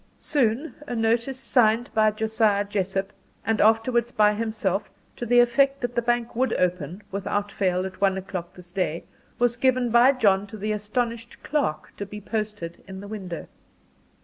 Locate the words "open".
6.53-7.03